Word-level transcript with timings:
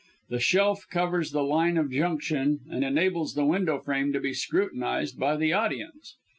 The 0.29 0.39
shelf 0.39 0.87
covers 0.89 1.29
the 1.29 1.43
line 1.43 1.77
of 1.77 1.91
junction 1.91 2.61
and 2.71 2.83
enables 2.83 3.35
the 3.35 3.45
window 3.45 3.77
frame 3.77 4.11
to 4.13 4.19
be 4.19 4.33
scrutinized 4.33 5.19
by 5.19 5.37
the 5.37 5.53
audience. 5.53 6.15